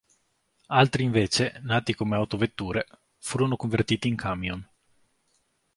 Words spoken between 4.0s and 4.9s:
in camion.